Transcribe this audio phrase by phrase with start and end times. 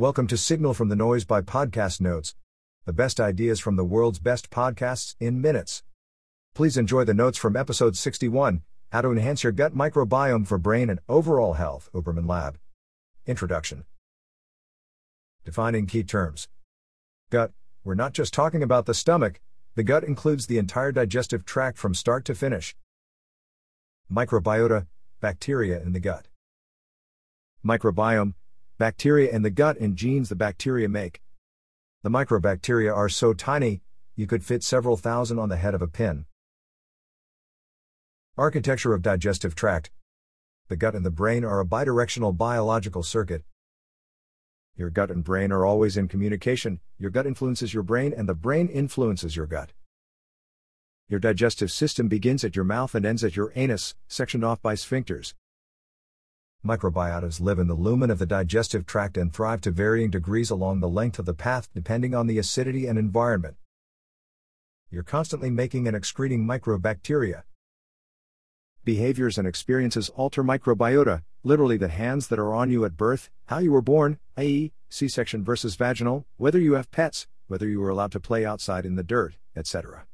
[0.00, 2.34] Welcome to Signal from the Noise by Podcast Notes,
[2.86, 5.82] the best ideas from the world's best podcasts in minutes.
[6.54, 10.88] Please enjoy the notes from episode 61 How to Enhance Your Gut Microbiome for Brain
[10.88, 12.56] and Overall Health, Huberman Lab.
[13.26, 13.84] Introduction
[15.44, 16.48] Defining key terms
[17.28, 17.52] Gut,
[17.84, 19.38] we're not just talking about the stomach,
[19.74, 22.74] the gut includes the entire digestive tract from start to finish.
[24.10, 24.86] Microbiota,
[25.20, 26.26] bacteria in the gut.
[27.62, 28.32] Microbiome,
[28.80, 31.20] bacteria in the gut and genes the bacteria make.
[32.02, 33.82] The microbacteria are so tiny,
[34.16, 36.24] you could fit several thousand on the head of a pin.
[38.38, 39.90] Architecture of digestive tract.
[40.68, 43.44] The gut and the brain are a bidirectional biological circuit.
[44.76, 48.34] Your gut and brain are always in communication, your gut influences your brain, and the
[48.34, 49.74] brain influences your gut.
[51.06, 54.72] Your digestive system begins at your mouth and ends at your anus, sectioned off by
[54.72, 55.34] sphincters.
[56.64, 60.80] Microbiotas live in the lumen of the digestive tract and thrive to varying degrees along
[60.80, 63.56] the length of the path depending on the acidity and environment.
[64.90, 67.44] You're constantly making and excreting microbacteria.
[68.84, 73.56] Behaviors and experiences alter microbiota, literally the hands that are on you at birth, how
[73.56, 77.88] you were born, i.e., C section versus vaginal, whether you have pets, whether you were
[77.88, 80.04] allowed to play outside in the dirt, etc.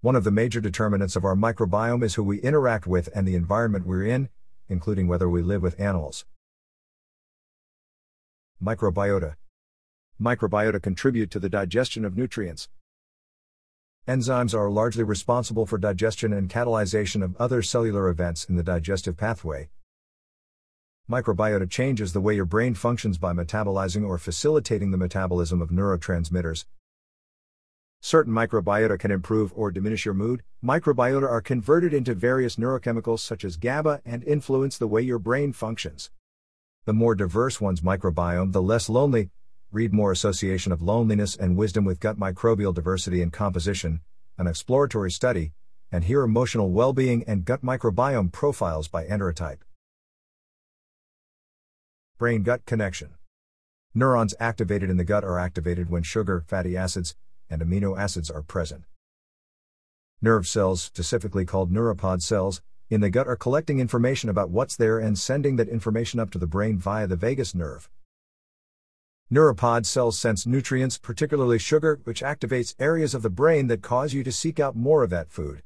[0.00, 3.34] One of the major determinants of our microbiome is who we interact with and the
[3.34, 4.30] environment we're in,
[4.68, 6.24] including whether we live with animals.
[8.62, 9.34] Microbiota
[10.20, 12.68] Microbiota contribute to the digestion of nutrients.
[14.08, 19.16] Enzymes are largely responsible for digestion and catalyzation of other cellular events in the digestive
[19.16, 19.68] pathway.
[21.10, 26.64] Microbiota changes the way your brain functions by metabolizing or facilitating the metabolism of neurotransmitters,
[28.06, 30.44] Certain microbiota can improve or diminish your mood.
[30.64, 35.52] Microbiota are converted into various neurochemicals such as GABA and influence the way your brain
[35.52, 36.12] functions.
[36.84, 39.30] The more diverse one's microbiome, the less lonely.
[39.72, 44.02] Read more Association of Loneliness and Wisdom with Gut Microbial Diversity and Composition,
[44.38, 45.50] an exploratory study,
[45.90, 49.62] and hear emotional well-being and gut microbiome profiles by enterotype.
[52.18, 53.14] Brain-gut connection.
[53.94, 57.16] Neurons activated in the gut are activated when sugar, fatty acids,
[57.50, 58.84] and amino acids are present.
[60.22, 64.98] Nerve cells, specifically called neuropod cells, in the gut are collecting information about what's there
[64.98, 67.90] and sending that information up to the brain via the vagus nerve.
[69.30, 74.22] Neuropod cells sense nutrients, particularly sugar, which activates areas of the brain that cause you
[74.22, 75.62] to seek out more of that food.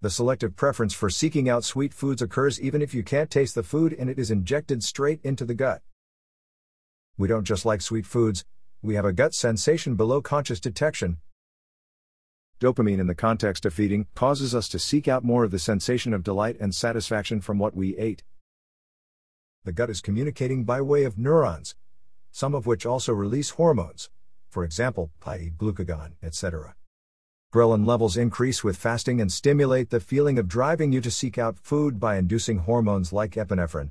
[0.00, 3.62] The selective preference for seeking out sweet foods occurs even if you can't taste the
[3.62, 5.82] food and it is injected straight into the gut.
[7.16, 8.44] We don't just like sweet foods,
[8.82, 11.18] we have a gut sensation below conscious detection.
[12.60, 16.14] Dopamine, in the context of feeding, causes us to seek out more of the sensation
[16.14, 18.22] of delight and satisfaction from what we ate.
[19.64, 21.74] The gut is communicating by way of neurons,
[22.30, 24.10] some of which also release hormones,
[24.48, 26.74] for example, i.e., glucagon, etc.
[27.52, 31.58] Ghrelin levels increase with fasting and stimulate the feeling of driving you to seek out
[31.58, 33.90] food by inducing hormones like epinephrine.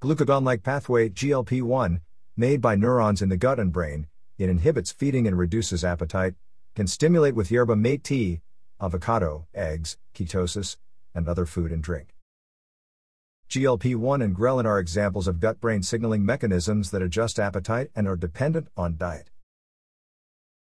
[0.00, 2.00] Glucagon like pathway GLP 1
[2.36, 4.06] made by neurons in the gut and brain,
[4.38, 6.34] it inhibits feeding and reduces appetite,
[6.74, 8.40] can stimulate with yerba mate tea,
[8.80, 10.76] avocado, eggs, ketosis,
[11.14, 12.14] and other food and drink.
[13.48, 18.08] GLP 1 and ghrelin are examples of gut brain signaling mechanisms that adjust appetite and
[18.08, 19.30] are dependent on diet.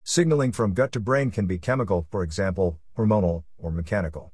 [0.03, 4.33] Signaling from gut to brain can be chemical, for example, hormonal, or mechanical.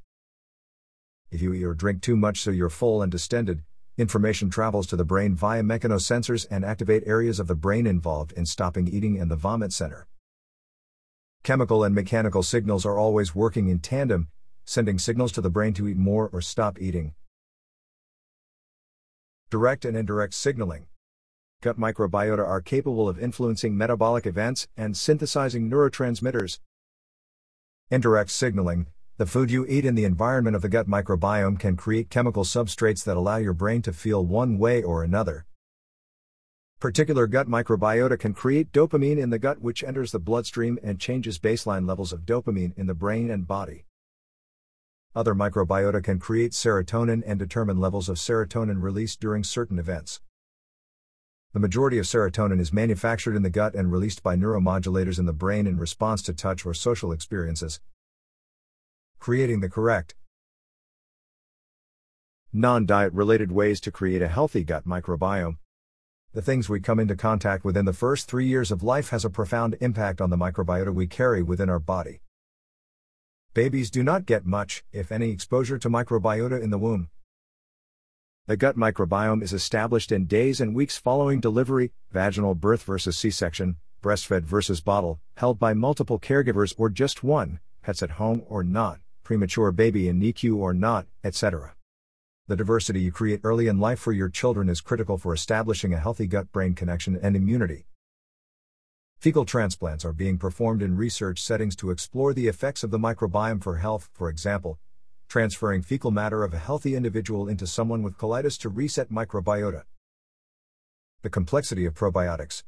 [1.30, 3.64] If you eat or drink too much so you're full and distended,
[3.98, 8.46] Information travels to the brain via mechanosensors and activate areas of the brain involved in
[8.46, 10.08] stopping eating and the vomit center.
[11.42, 14.28] Chemical and mechanical signals are always working in tandem,
[14.66, 17.16] sending signals to the brain to eat more or stop eating.
[19.50, 20.86] Direct and indirect signaling.
[21.64, 26.60] Gut microbiota are capable of influencing metabolic events and synthesizing neurotransmitters.
[27.90, 28.88] Indirect signaling,
[29.18, 33.04] the food you eat and the environment of the gut microbiome can create chemical substrates
[33.04, 35.48] that allow your brain to feel one way or another.
[36.80, 41.40] Particular gut microbiota can create dopamine in the gut, which enters the bloodstream and changes
[41.40, 43.86] baseline levels of dopamine in the brain and body.
[45.16, 50.22] Other microbiota can create serotonin and determine levels of serotonin released during certain events.
[51.54, 55.34] The majority of serotonin is manufactured in the gut and released by neuromodulators in the
[55.34, 57.80] brain in response to touch or social experiences,
[59.20, 60.16] Creating the correct
[62.54, 65.58] non diet related ways to create a healthy gut microbiome.
[66.34, 69.26] The things we come into contact with in the first three years of life has
[69.26, 72.22] a profound impact on the microbiota we carry within our body.
[73.54, 77.10] Babies do not get much, if any, exposure to microbiota in the womb.
[78.46, 83.30] The gut microbiome is established in days and weeks following delivery, vaginal birth versus C
[83.30, 88.64] section, breastfed versus bottle, held by multiple caregivers or just one, pets at home or
[88.64, 91.76] not, premature baby in NICU or not, etc.
[92.48, 96.00] The diversity you create early in life for your children is critical for establishing a
[96.00, 97.88] healthy gut brain connection and immunity.
[99.20, 103.62] Fecal transplants are being performed in research settings to explore the effects of the microbiome
[103.62, 104.80] for health, for example,
[105.28, 109.84] transferring fecal matter of a healthy individual into someone with colitis to reset microbiota.
[111.22, 112.64] The complexity of probiotics.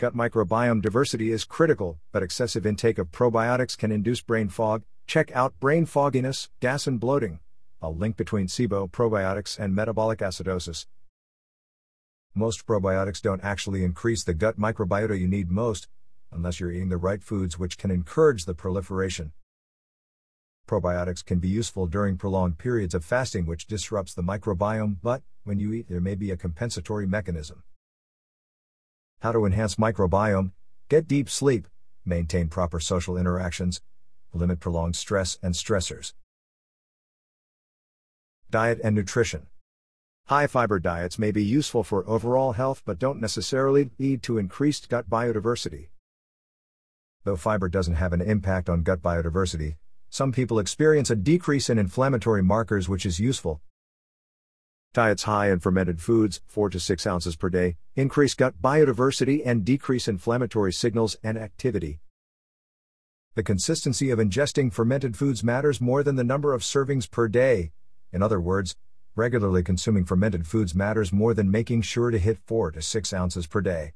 [0.00, 4.82] Gut microbiome diversity is critical, but excessive intake of probiotics can induce brain fog.
[5.06, 7.38] Check out brain fogginess, gas, and bloating.
[7.80, 10.86] A link between SIBO probiotics and metabolic acidosis.
[12.34, 15.86] Most probiotics don't actually increase the gut microbiota you need most,
[16.32, 19.32] unless you're eating the right foods which can encourage the proliferation.
[20.66, 25.60] Probiotics can be useful during prolonged periods of fasting, which disrupts the microbiome, but, when
[25.60, 27.62] you eat, there may be a compensatory mechanism.
[29.20, 30.50] How to enhance microbiome,
[30.88, 31.68] get deep sleep,
[32.04, 33.80] maintain proper social interactions,
[34.36, 36.12] limit prolonged stress and stressors.
[38.50, 39.46] Diet and nutrition.
[40.26, 44.88] High fiber diets may be useful for overall health but don't necessarily lead to increased
[44.88, 45.88] gut biodiversity.
[47.24, 49.76] Though fiber doesn't have an impact on gut biodiversity,
[50.10, 53.60] some people experience a decrease in inflammatory markers, which is useful.
[54.92, 59.64] Diets high in fermented foods, 4 to 6 ounces per day, increase gut biodiversity and
[59.64, 62.00] decrease inflammatory signals and activity.
[63.36, 67.70] The consistency of ingesting fermented foods matters more than the number of servings per day.
[68.10, 68.74] In other words,
[69.14, 73.46] regularly consuming fermented foods matters more than making sure to hit 4 to 6 ounces
[73.46, 73.92] per day.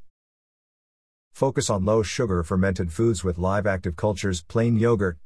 [1.33, 5.17] Focus on low sugar fermented foods with live active cultures, plain yogurt,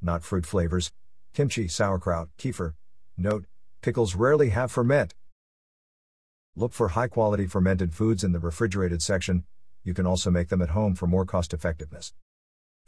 [0.00, 0.90] not fruit flavors,
[1.34, 2.72] kimchi, sauerkraut, kefir.
[3.18, 3.44] Note,
[3.82, 5.12] pickles rarely have ferment.
[6.56, 9.44] Look for high quality fermented foods in the refrigerated section,
[9.84, 12.14] you can also make them at home for more cost effectiveness.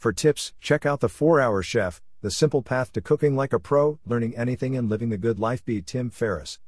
[0.03, 3.57] For tips, check out The 4 Hour Chef, The Simple Path to Cooking Like a
[3.57, 6.59] Pro, Learning Anything and Living the Good Life by Tim Ferriss.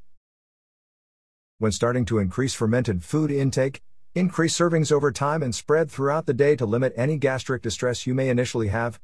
[1.57, 3.81] When starting to increase fermented food intake,
[4.13, 8.13] increase servings over time and spread throughout the day to limit any gastric distress you
[8.13, 9.01] may initially have.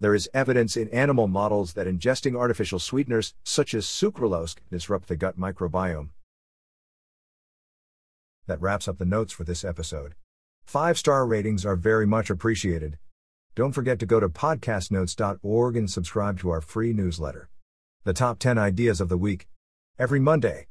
[0.00, 5.16] There is evidence in animal models that ingesting artificial sweeteners, such as sucralose, disrupt the
[5.16, 6.08] gut microbiome.
[8.46, 10.14] That wraps up the notes for this episode.
[10.64, 12.98] Five star ratings are very much appreciated.
[13.54, 17.48] Don't forget to go to podcastnotes.org and subscribe to our free newsletter.
[18.02, 19.46] The top 10 ideas of the week.
[19.98, 20.66] Every Monday.